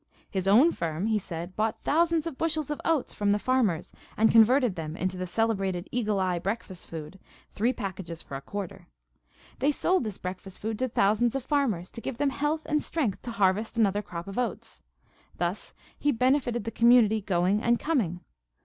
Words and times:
His 0.31 0.47
own 0.47 0.71
firm, 0.71 1.05
he 1.05 1.19
said, 1.19 1.55
bought 1.55 1.83
thousands 1.83 2.25
of 2.25 2.35
bushels 2.35 2.71
of 2.71 2.81
oats 2.83 3.13
from 3.13 3.29
the 3.29 3.37
farmers 3.37 3.93
and 4.17 4.31
converted 4.31 4.75
them 4.75 4.97
into 4.97 5.15
the 5.15 5.27
celebrated 5.27 5.87
Eagle 5.91 6.19
Eye 6.19 6.39
Breakfast 6.39 6.87
Food, 6.87 7.19
three 7.53 7.71
packages 7.71 8.19
for 8.19 8.35
a 8.35 8.41
quarter. 8.41 8.87
They 9.59 9.71
sold 9.71 10.03
this 10.03 10.17
breakfast 10.17 10.57
food 10.57 10.79
to 10.79 10.87
thousands 10.87 11.35
of 11.35 11.43
farmers, 11.45 11.91
to 11.91 12.01
give 12.01 12.17
them 12.17 12.31
health 12.31 12.63
and 12.65 12.81
strength 12.81 13.21
to 13.21 13.31
harvest 13.33 13.77
another 13.77 14.01
crop 14.01 14.27
of 14.27 14.39
oats. 14.39 14.81
Thus 15.37 15.75
he 15.99 16.11
"benefited 16.11 16.63
the 16.63 16.71
community 16.71 17.21
going 17.21 17.61
and 17.61 17.79
coming." 17.79 18.21